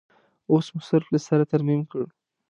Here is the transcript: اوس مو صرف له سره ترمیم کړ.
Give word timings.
اوس 0.51 0.65
مو 0.75 0.81
صرف 0.89 1.07
له 1.13 1.19
سره 1.27 1.43
ترمیم 1.51 1.81
کړ. 1.91 2.03